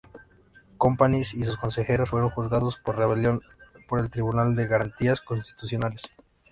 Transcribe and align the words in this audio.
Companys 0.79 1.35
y 1.35 1.43
sus 1.43 1.57
consejeros 1.57 2.09
fueron 2.09 2.31
juzgados 2.31 2.75
por 2.77 2.97
rebelión 2.97 3.41
por 3.87 3.99
el 3.99 4.09
Tribunal 4.09 4.55
de 4.55 4.65
Garantías 4.65 5.21
Constitucionales. 5.21 6.01